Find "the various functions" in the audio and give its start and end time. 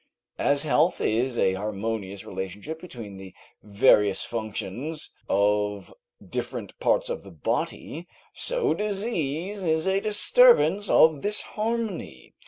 3.17-5.13